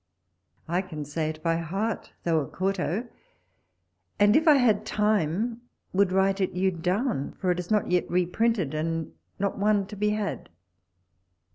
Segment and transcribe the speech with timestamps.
[0.67, 3.07] I can say it by heart, though a quarto,
[4.19, 5.61] and if I had time
[5.93, 9.95] would write it you down; for it is not yet reprinted, and not one to
[9.95, 10.49] be had.